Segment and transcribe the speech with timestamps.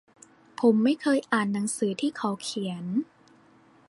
[0.59, 2.85] ผมไม่เคยอ่านหนังสือที่เขาเขียน